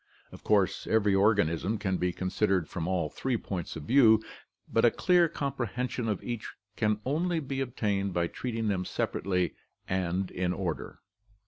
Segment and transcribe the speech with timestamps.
[0.31, 4.19] Of course every organism can be considered from all three points of view,
[4.67, 9.53] but a clear comprehension of each can only be ob tained by treating them separately
[9.87, 11.01] and in order.